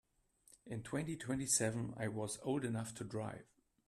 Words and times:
In 0.65 0.81
twenty-twenty-seven 0.81 1.93
I 1.95 2.07
will 2.07 2.27
old 2.41 2.65
enough 2.65 2.91
to 2.95 3.03
drive. 3.03 3.45